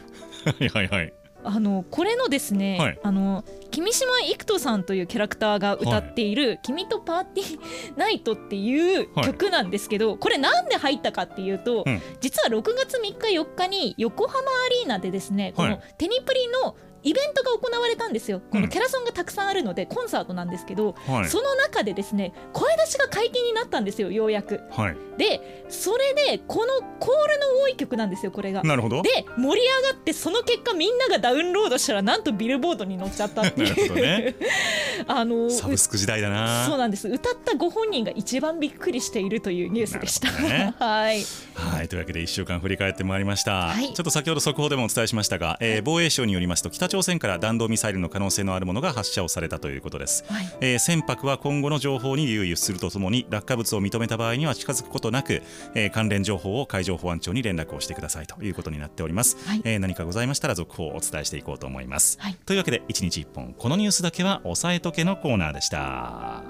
[0.61, 1.13] いはいはい
[1.45, 2.99] あのこれのですね、はい。
[3.03, 7.61] あの君島育人さんというキャラクターが歌っている「君とパーティー
[7.97, 12.01] ナイト」っていうはい曲なんですけど、これなんで入ったかっていうと、うん。
[12.21, 14.43] 実は6月3日4日に横浜ア
[14.81, 18.41] リーナでですねこのはいテニプリのイベントが行われたんですよ。
[18.41, 18.63] こうん。
[18.63, 21.29] のキャラソンがたくさんあるのでコンサートなんですけど、はい。
[21.29, 24.61] その中でですね声出しが解禁になったんですよようやく。
[24.71, 24.97] はい。
[25.19, 28.63] でそれでこのコールの多い曲なんですよこれが。
[28.63, 29.03] なるほど。
[29.03, 33.95] で盛り上がってその結果みんながダウンロードしたらなんとビルボードに乗っちゃったっていう。
[33.95, 34.35] ね。
[35.07, 36.65] あのサブスク時代だな。
[36.67, 37.09] そうなんです。
[37.09, 40.75] 歌ったご本人が一番びっくりしているというニュースでした、ね。
[40.79, 41.23] はい。
[41.55, 41.89] はい。
[41.89, 43.87] というわけで1週間振り返ってまいりました、はい。
[43.87, 50.57] ちょっと先ほど速報でもお伝えしましたが、えー防衛省によりますと北朝鮮から弾道ミサイルの可能性のあるものが発射をされたということです、はい。
[50.61, 55.43] えー船舶は今後の情報に留意するとともに落下物を認めた場合には近づくことなく、
[55.75, 59.63] えー関連情報を海上保安庁に連絡をしてくださいということになっております、はい。
[59.65, 62.37] えー何かございましたら続報をお伝えしていこうと思います、はい。
[62.47, 66.43] というわけで1日1本このニュースだけは押さえとけのコーナーでした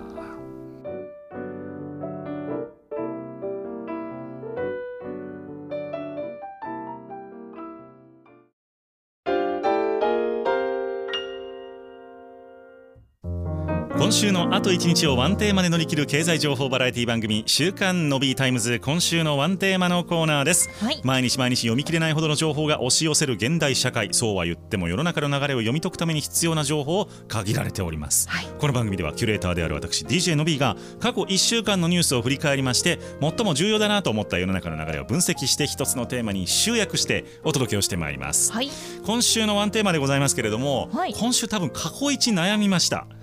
[14.15, 20.71] 週のあと1日をワンテーマで乗り切る経済情報バラエティ番組「週刊 Nobby タイムズ」今週のワンテーマのコーナーです。
[20.81, 21.01] はい。
[21.03, 24.11] 毎日毎日読み切れないほどの情報が押し寄せる現代社会。
[24.13, 28.47] そうは言っても世の中の流れを読み解くために必要な情報を限られております、はい。
[28.61, 38.53] この番組ではキュレーターである私 DJ の B が過去1週間のニュースを振り返りまして最も重要だなと思った世の中の流れを分析して一つのテーマに集約してお届けをしてまいります。
[38.53, 38.71] はい。
[39.05, 41.15] 今週のワンテーマでございますけれども、はい。
[41.15, 43.09] 今週多分過去一悩みました。
[43.09, 43.14] ほ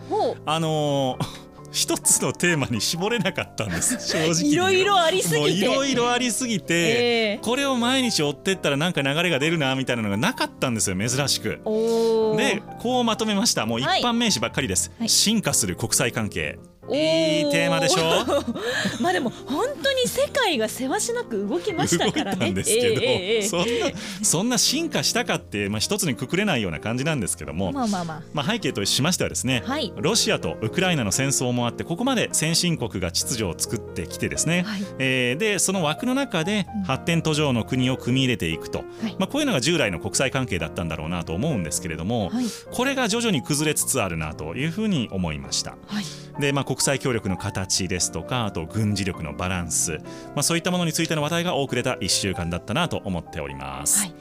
[0.46, 3.98] あのー一つのテーマに絞れなかったんです。
[4.06, 4.46] 正直う。
[4.46, 5.52] いろいろありすぎて。
[5.52, 11.62] いろいろありすぎて、えーこれを毎日追ってったらなんか流れが出るなみたいなのがなかったんですよ珍しく。
[12.38, 13.66] でこうまとめました。
[13.66, 14.02] もう一はい。
[14.02, 15.10] 般名詞ばっかりです、はい。
[15.10, 16.60] 進化する国際関係
[16.96, 18.02] いいテーマでしょ？
[19.02, 22.52] まあでも本当に世界がせわしなく動きましたからね。
[22.52, 23.66] ですけど、ええええそんな
[24.22, 29.92] そんな進化したかって、まあ、一つにくくれないような感じなんですけども、まあまあままあ、背景としましてはですね、はい。
[29.98, 34.82] ロシアとウクライナの戦争もあってここまで先進国が秩序を作ってきてですね、はい。
[35.00, 36.84] えーでその枠の中でうん。
[36.84, 39.16] 発展途上の国を組み入れていくと、はい。
[39.20, 42.46] まあ、こういうのが従来の国際関係だったんだろうなと思うんですけれども、はい。
[42.72, 45.72] これが徐々に崩れつつあるなというふうに思いました。
[45.88, 46.04] はい
[46.42, 50.00] で、まあ、国際協力の形ですとかあと軍事力のバランス、
[50.36, 54.02] まあ、そういったものについての話題が多く出た1週間だったなと思っております。
[54.02, 54.14] はい。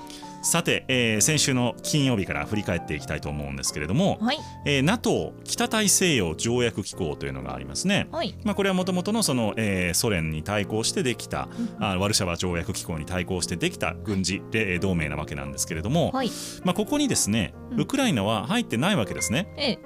[0.42, 4.38] さて、えー先週の金曜日から振り返っていきたいと思うんですけれども、はい。
[4.64, 8.08] えー NATO 北大西洋条約機構というのがありますね。
[8.10, 8.34] はい。
[8.42, 16.30] まあ、これはもともとのその、えーソ連に対抗してできた、あワルシャワ条約機構に対抗してできた軍事でえー同盟なわけなんですけれども、はい。
[16.64, 17.80] まあ、ここにですねうん。
[17.82, 19.52] ウクライナは入ってないわけですね。
[19.58, 19.78] ええ。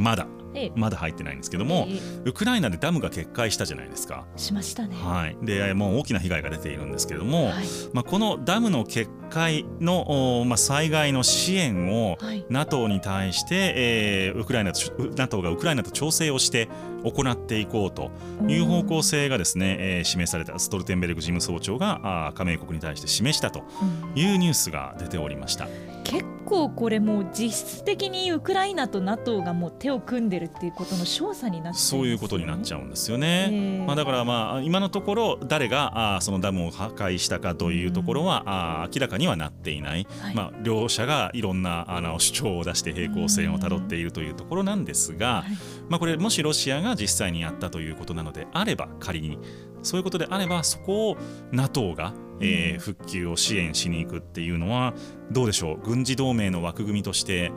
[0.00, 0.26] まだ。
[0.26, 0.37] ええ
[0.74, 2.00] まだ入ってないんですけども、ええ。
[2.24, 4.26] ウクライナでダムが決壊したじゃないですか。
[4.36, 4.96] しましたね。
[4.96, 7.54] はい、でもう大きな被害が出ているんですけれども、はい。
[7.92, 12.44] まあ、このダムの決壊の、おまあ、災害の支援をはい。
[12.48, 14.80] NATO に対して、えーウクライナと
[15.16, 16.68] NATO がウクライナと調整をして
[17.04, 18.10] 行っていこうと
[18.48, 25.68] いう方向性がですね、えー示されたストルテンベルグ事務総長があー加盟国に対して示したとうんいうニュースが出ておりました。
[26.04, 33.48] 結構これもう実質的にウクライナと NATO がもう手を組んでるっていうことの証左になっちゃいますそういうことになっちゃうんですよね。
[33.52, 40.34] ええまあ、だからまあ今のところ誰があーそのダムを破壊したかというところは、あー明らかかにはなっていない、はい。
[40.34, 49.38] まあ、両者がいろんなあの主張を出して平行線をたどっているというところなんですが、はいまあ、これもしロシアが実際にやったということなのであれば仮に
[49.82, 51.16] そういうことであればそこを
[51.52, 54.94] NATO が、えーうん復旧を支援しに行くっていうのは
[55.30, 55.80] どうでしょう？
[55.84, 57.50] 軍事同盟の枠組みとして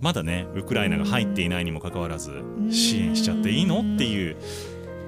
[0.00, 2.70] まだねウクライナが入っていないにもかかわらずん。
[2.70, 3.80] 支援しちゃっていいの？
[3.80, 4.36] っていう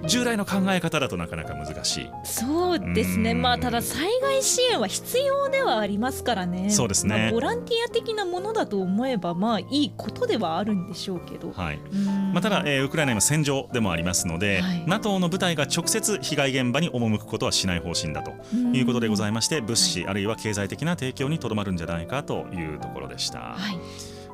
[0.07, 2.11] 従来の考え方だとなかなか難しい。
[2.25, 3.43] そうですね、うん。
[3.43, 6.71] まあただ災害支援は必要ではありますからね。
[6.71, 7.17] そうですね。
[7.17, 11.79] まあボランティア的なものだと思えばまあいいことではあるんでしょうけど、はい。
[11.93, 12.33] うん。
[12.33, 14.85] まあ、ただ、えーウクライナ今戦場でもありますので、はい。
[14.87, 18.33] NATO の部隊が直接被害現場に赴くことはしない方針だと
[18.73, 23.39] いうことでございまして、物資あるいは経済的な提供にとどまるんじゃないかというところでした。
[23.39, 23.79] はい。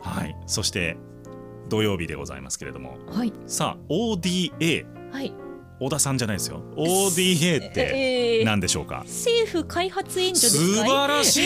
[0.03, 0.97] はい、そして
[1.69, 2.97] 土曜日でございますけれども。
[3.07, 3.33] はい。
[3.47, 5.33] さあ ODA はい
[5.81, 6.63] 小田さんじゃないですよ。
[6.77, 11.43] ODA ってえー何でしょうか、政府開発援助素か晴らしい。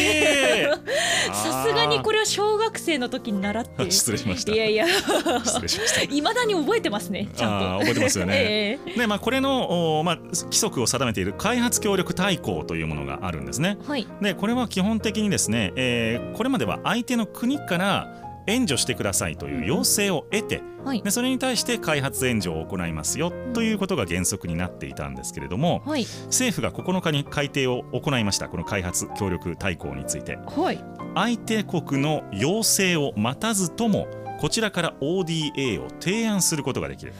[1.33, 3.90] さすがにこれれは小学生の時に習って。
[3.90, 4.53] 失礼しました。
[4.53, 4.87] いやいや。
[5.44, 6.03] 失礼しました。
[6.03, 7.79] いまだに覚えてますねちゃんと。
[7.81, 8.35] 覚えてますよね。
[8.37, 8.99] ええ。
[8.99, 13.77] でまあ、これの、おまあ、規則を定めている開発協力大綱というものがあるんですね。
[13.87, 14.07] はい。
[14.23, 21.02] でこれは基本的にですね、えーこれまでは相手の国から援助してくださいという要請を得てはい。
[21.02, 26.04] でそれに対して開発援助を行いますよということが原則になっていたんですけれどもはい。
[26.26, 30.37] 政府が9日に改定を行いましたこの開発協力大綱について。
[30.37, 30.85] はい。
[31.14, 34.07] 相手国の要請を待たずとも
[34.40, 37.14] こちらから ODA を提案することができる。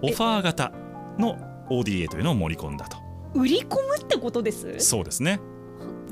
[0.00, 0.72] オファー型
[1.18, 1.36] の
[1.68, 2.96] ODA というのを盛り込んだと。
[3.34, 4.78] 売り込むってことです？
[4.78, 5.40] そうですね。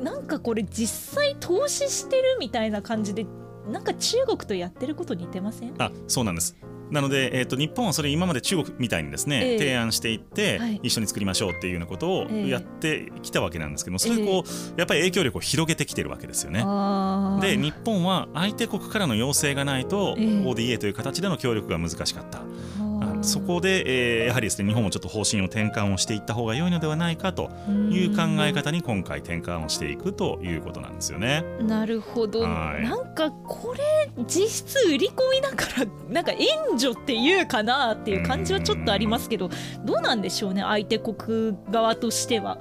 [0.02, 3.26] なんかこれ実際投資してるみたいな感じで
[3.68, 5.74] なんか中国とやってること似てません？
[5.78, 6.56] あそうなんです。
[6.90, 9.58] なので、えー、と日本はそれ今まで中国みたいにですね、ええ。
[9.58, 10.80] 提案していって、はい。
[10.82, 12.48] 一緒に作りましょうっていうようなことをええ。
[12.48, 16.58] やってきたわけなんですけどもそれでこう、やっぱり影響力を広げてきてるわけですよね。
[17.40, 20.24] で日本は相手国からの要請がないと、ええ。
[20.44, 22.42] ODA という形での協力が難しかった。
[23.22, 27.50] そこで、えーやはりですね日本もちょっと方針を転換をしていった方が良いのではないかと
[27.90, 31.44] いう考え方に今回転換をしていくということなんですよね。
[31.60, 32.42] なるほど。
[32.42, 32.84] はい。
[32.84, 39.50] なんかこれ実質売り込みだからなんか援助っていうかなっていう感じはちょっとありますけど
[39.84, 42.58] どうなんでしょうね相手国側としては。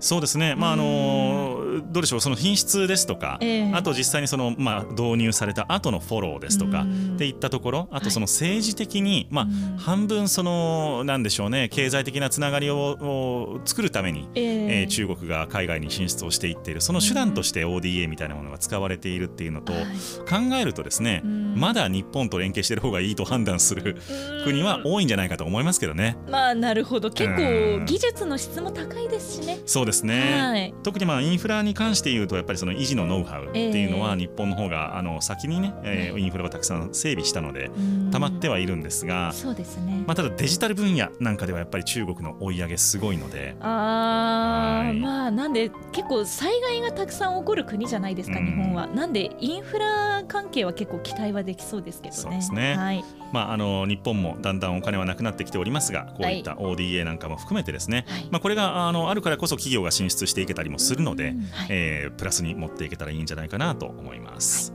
[0.00, 3.72] そうですね、まああのどうでしょうその品質ですとか、ええ。
[3.74, 7.14] あと実際にその、まあ、導入された後のフォローですとかうん。
[7.14, 9.76] っていったところあとその政治的に、まあうん。
[9.78, 14.80] 半分そのなんでしょうね経済的なつながりをを作るために、ええ。
[14.80, 19.82] えー中国が海外に進出をしていっているその手段として ODA みたいなものが使われているっていうのと、はい。
[20.28, 21.54] 考えるとですね、うん。
[21.56, 23.96] まだ日本と連携してる方がいいと判断する
[24.44, 26.16] 国は多いんじゃないかと思いますけどね。
[26.30, 27.10] まあなるほど。
[27.10, 27.36] 結うん。
[27.80, 29.58] 構技術の質も高いですしね。
[29.66, 30.74] そうですね、はい。
[30.82, 37.70] 特にまあインフラに関して言うとやっぱりその維持のノウハウっていうのは日本の方があの先にね、えーインフラをたくさん整備したので
[38.10, 40.02] 溜まってはいるんですが、そうですね。
[40.06, 48.86] まあ、ただデジタル分野なんかではやっぱり中国の追い上げすごいのであーはいまあなんで結構災害がたくさん起こる国じゃないですか、うん日本は。
[48.86, 52.20] なんでインフラ関係は結構期待はできそうですけどね。
[52.22, 53.04] そうですねはい。
[53.32, 58.28] まあ、あの日本もだんだんお金はなくなってきておりますがこういった ODA なんかも含めてですね、はい。
[58.30, 61.40] まあ、これがあのあるからこそ企業が進出していけたりもするので、うん。
[61.50, 61.66] はい。
[61.70, 64.72] えープラスに持っていけたらいいんじゃないかなと思います。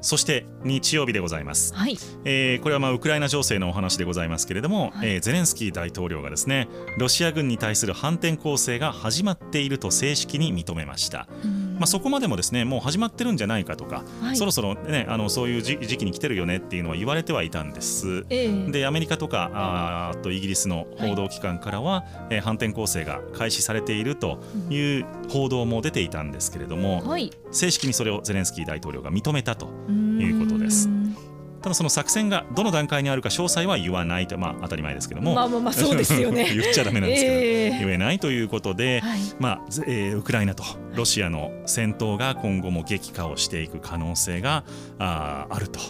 [0.00, 1.74] そして日曜日でございます。
[1.74, 1.98] はい。
[2.24, 5.14] えーこれはまあウクライナ情勢のお話でございますけれども、はい。
[5.14, 11.28] えーゼレンスキー大統領がですねロシア軍に対する反転攻勢が始まっていると正式に認めました、
[11.78, 14.36] まあ、そこまでもですねもう始まってるんじゃないかとか、はい。
[14.36, 18.24] そろそろ、ね、あのそういう時時期に来てるよねっていうのは言われてはいたんです。
[18.30, 18.70] ええ。
[18.70, 24.38] でアメリカとかあとイギリスの報道機関からは、えー反転攻勢が開始されていると
[24.70, 27.30] いう報道も出ていたんですけれども、はい。
[27.50, 30.88] 正式にそれをゼレンスキー大統領が認めたとということです。
[30.88, 31.27] ん
[31.62, 36.48] ただその作戦がどの段階にあるか詳細は言わないとまあ当たり前ですけども、まあまあまあ そうですよね。
[36.54, 39.20] 言っちゃダメなんですけど、ええ言えないということで、はい。
[39.38, 40.62] まあぜえーウクライナと
[40.94, 44.64] ロシアの戦闘が今後も激化をしていく可能性が
[44.98, 45.80] あーあると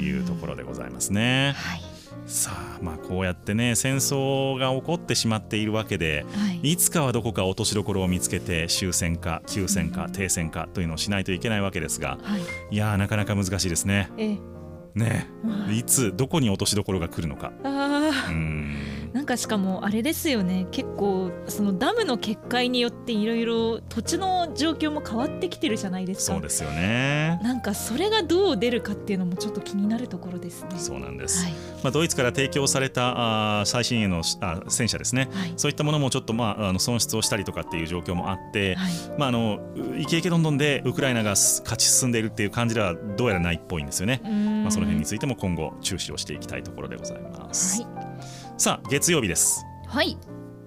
[0.00, 1.54] いうところでございますね。
[1.56, 1.80] はい。
[2.26, 6.72] さあまあこうやってね戦争が起こってしまっているわけではい。
[6.72, 12.36] いつかはどこか落としどころを見つけて終戦か休戦か停戦かというのをしないといけないわけですがは
[12.70, 12.74] い。
[12.74, 14.10] いやーなかなか難しいですね。
[14.18, 14.57] ええ
[14.94, 17.52] ねまあいつどこに落としどころが来るのか。
[17.64, 18.32] あう。
[18.32, 18.76] ん
[19.12, 20.66] なんかしかもあれですよね。
[20.70, 26.34] 結構そのダムの決壊によっていろいろ土地の状況も変わってきてるじゃないですか。
[26.34, 27.40] そうですよね。
[27.42, 30.70] なんかそれがどう出るかっていうのもちょっと気になるところですね。
[30.76, 31.52] そうなんです、はい。
[31.82, 35.52] まあ、ドイツから提供されたあー最新鋭のあ戦車ですね、はい。
[35.56, 38.92] そういったものもちょっと、まあ、あの損失をしたりとかっていう状況もあって、はい。
[39.18, 39.60] まあ、あの
[39.98, 44.20] イケイケどんどんでウクライナがす勝ち進んでいるっていう感じではどうやらないっぽいんですよね。
[44.62, 47.82] まあ、その辺についても今後注視をしていきたいところでございます。
[47.82, 47.88] は
[48.58, 49.64] さあ月曜日です。
[49.86, 50.18] はい、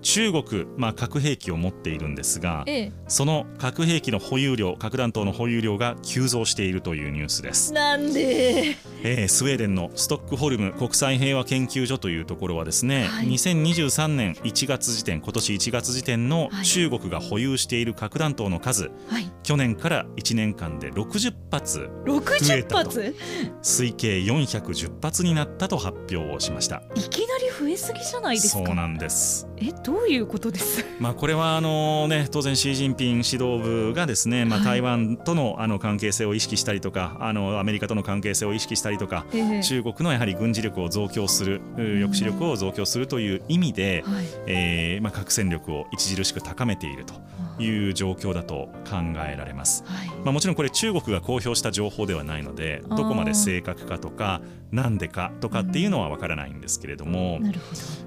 [0.02, 2.92] 中国、まあ、核兵器を持っているんですがええ。
[3.08, 8.76] その核兵器の保有量核弾頭の保有量が急増しているというニュースです、なんで？
[9.04, 13.28] えースウェーデンのストックホルム国際平和研究所というところはですね、はい。
[13.28, 16.66] 2023年1月時点今年1月時点のはい。
[16.66, 19.32] 中国が保有している核弾頭の数、はい。
[19.44, 21.86] 去年から1年間で60発増
[22.16, 22.78] え60たと。
[22.78, 23.16] 発？
[23.62, 26.84] 推計410発になったと発表をしました。
[26.96, 28.66] いきなり増えすぎじゃないですか？
[28.66, 29.48] そうなんです。
[29.58, 30.86] えどういうことです？
[31.00, 34.66] まあこれはあのね当然シー・ジンピン指導部がですねまあはい。
[34.66, 39.64] 台湾とのあの関係性を意識したりとかあのアメリカとの関係性を意識したりとかええ。
[39.64, 44.26] 中国のやはり軍事力を増強するう抑止力を増強するという意味で、はい。
[44.48, 47.14] えーまあ、核戦力を著しく高めていると
[47.62, 49.84] いう状況だと考えられます。
[49.86, 50.08] はい。
[50.24, 57.40] まあ、もちろんこれ中国が公表した情報ではないのでどこまで正確かとかなんでかとかっていうのは分からないんですけれども、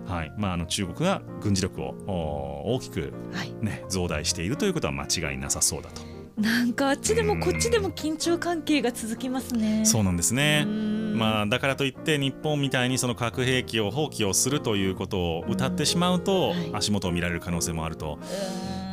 [0.07, 0.32] はい。
[0.39, 3.12] まあ、あの中国が軍事力をお大きく、
[3.61, 6.03] ね、増大しているということは間違いなさそうだと。
[6.41, 9.85] なんかあっちでもこっちでも緊張関係が続きますね。
[9.85, 10.64] そうなんですね。
[10.66, 16.70] まああ、だからといって日本みたいにその核兵器を放棄をするということを謳ってしまうとはい。
[16.72, 18.18] 足元を見られる可能性もあると、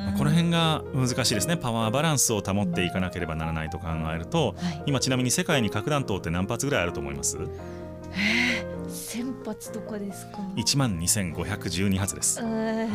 [0.05, 1.57] まあこの辺が難しいですね。
[1.57, 4.83] パワーバランスを保っていかなければならないと考えるとはい。
[4.85, 7.39] 今ちなみに世界に核弾頭って何発ぐらいあると思います？
[8.91, 12.41] 1000発とかですか ?1 万2512発です。
[12.41, 12.89] はい。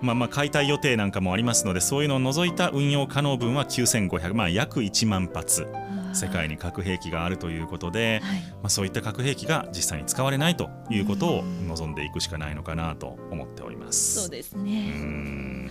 [0.00, 5.66] まあ、まあ解体予定なんかもありますのでそういうのを除いた運用可能分は9500、まあ、約1万発。
[6.12, 8.40] 世界に核兵器があるということで、はい。
[8.40, 14.22] まあ、そういった核兵器が実際に使われないということを望んでいくしかないのかなと思っております。
[14.22, 14.90] そうですね。
[14.90, 15.70] ん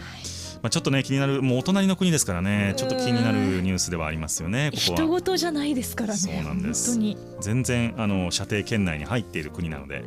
[0.62, 6.92] まあ、ちょっとね気になるもうお隣の国ですからねちょっと気になるニュースではありますよねここ人は事じゃないですからねそうなんです。
[6.92, 7.18] 本当に。
[7.40, 10.06] 全然あの射程圏内に入っている国なので、はい。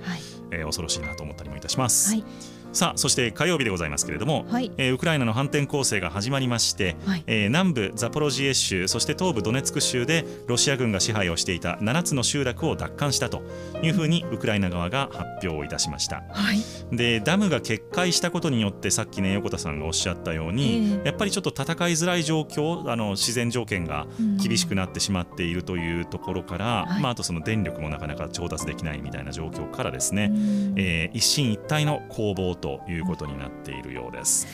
[0.50, 2.24] えー恐ろしいなと思ったりもいたします、はい
[2.72, 4.72] さあそして火曜日でございますけれども、はい。
[4.78, 7.24] えーウクライナの反転攻勢が始まりまして、はい。
[7.26, 13.42] えー南部ザポロジエ州そして東部ドネツク州でロシア軍が支配をしていた7つの集落を奪還したと
[13.82, 16.22] いうふうにウクライナ側が発表をいたしました。
[16.30, 16.96] はい。
[16.96, 21.06] でダムが決壊したことによってさっきね横田さんがおっしゃったように、ええ。
[21.08, 24.06] やっぱりちょっと戦いづらい状況あの自然条件が
[24.42, 27.02] 厳しくなってしまっているというところから、はい。
[27.02, 30.74] まあ、あとその電力もなかなか調達できないみたいな状況からですね、うん。
[30.78, 34.46] えー一進一退の攻防ということになっているようです。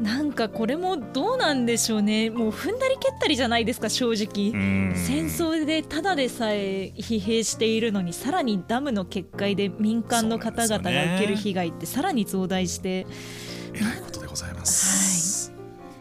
[0.00, 2.30] なんかこれもどうなんでしょうね。
[2.30, 4.52] もう踏んだり蹴ったりじゃないですか正直。
[4.52, 4.92] うん。
[4.94, 13.06] 戦争でただでさえ疲弊しているのにさらにダムの決壊で民間の方々が受ける被害ってさらに増大して。
[13.74, 14.97] えらいことでございます。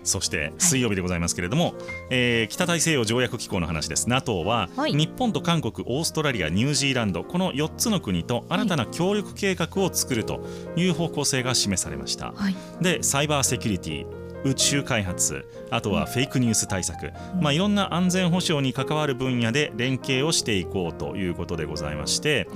[0.07, 1.75] そして水曜日でございますけれども、
[2.09, 4.09] えー北大西洋条約機構の話です。
[4.09, 4.93] NATO は、はい。
[4.93, 10.45] 日本と韓国オーストラリアニュージーランドこの4つの国と新たな協力計画を作ると
[10.75, 12.31] いう方向性が示されました。
[12.31, 12.55] はい。
[12.81, 22.47] でサイバーセキュリティ宇宙開発あとはフェイクニュース対策、まあ、いろんな安全保障に関わる分野で連携をしていこうということでございまして、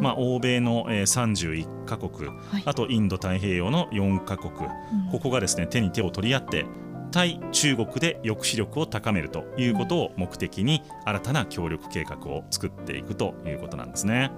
[0.00, 2.62] まあ、欧米のえー31カ国はい。
[2.66, 4.52] あとインド太平洋の4カ国
[5.10, 6.66] ここがですね手に手を取り合って
[7.10, 14.30] 対中国で抑止力を高めるということを目的に新たな協力計画を作っていくということなんですね。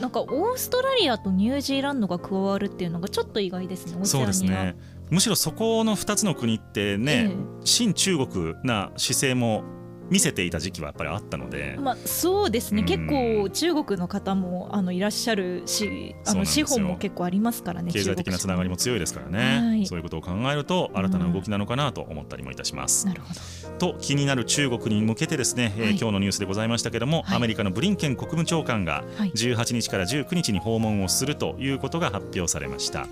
[0.00, 4.04] なんかオーストラリアとニュージーランドが加わるっていうのがちょっと意外ですね。
[4.04, 4.76] そうですね。
[5.10, 9.64] むしろそこの2つの国ってね、え親中国な姿勢も
[10.10, 12.86] 見せていた時期はやっぱりあったので、まあ、そうですね、うん。
[12.86, 19.86] 結構中国の方もあのいらっしゃるしあの資本も結構ありますからね経済的なつながりも強いですからね、はい。
[19.86, 23.06] そういうことを考えると新たな動きなのかなと思ったりもいたします。
[23.06, 23.40] なるほど。
[23.78, 25.90] と気になる中国に向けてですね、えーはい。
[25.92, 27.36] 今日のニュースでございましたけども、はい。
[27.36, 29.30] アメリカのブリンケン国務長官がはい。
[29.32, 33.06] 18日から19日に訪問をするということが発表されました。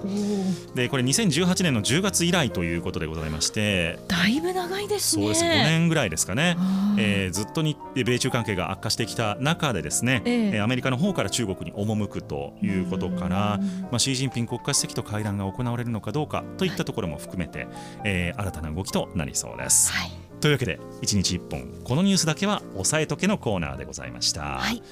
[0.74, 3.98] でこれ2018年の10月以来ということでございまして。
[4.08, 5.22] だいぶ長いですね。
[5.22, 5.44] そうです。
[5.44, 6.56] 5年ぐらいですかね。
[6.96, 13.58] えーずっとに米中関係が悪化してきた中でですね、えアメリカの方から中国に赴くということから、
[13.90, 17.66] まあ、シー・ジンピン国家主席と会談が行われるのかどうかといったところも含めて、
[18.04, 19.92] えー新たな動きとなりそうです。
[19.92, 20.10] はい、
[20.40, 24.42] というわけで1日1本このニュースだけは押さえとけのコーナーでございました。
[24.42, 24.82] はい